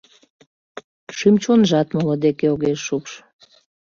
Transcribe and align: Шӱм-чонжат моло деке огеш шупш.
Шӱм-чонжат 1.17 1.87
моло 1.93 2.15
деке 2.25 2.45
огеш 2.53 2.79
шупш. 2.87 3.13